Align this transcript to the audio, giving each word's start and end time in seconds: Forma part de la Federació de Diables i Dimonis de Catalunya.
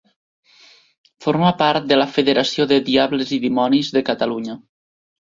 Forma 1.25 1.51
part 1.59 1.87
de 1.93 1.99
la 2.01 2.09
Federació 2.15 2.69
de 2.75 2.83
Diables 2.91 3.37
i 3.39 3.43
Dimonis 3.47 3.97
de 4.01 4.07
Catalunya. 4.13 4.61